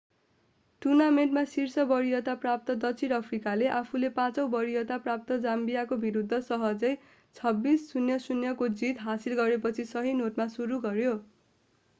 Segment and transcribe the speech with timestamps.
[0.81, 6.93] टूर्नामेन्टमा शीर्ष वरियता प्राप्त दक्षिण अफ्रिकाले आफूले 5 औँ वरियता प्राप्त जाम्बियाका विरुद्ध सहजै
[7.35, 11.17] 26-00 को जीत हासिल गरेपछि सही नोटमा सुरु गर्यो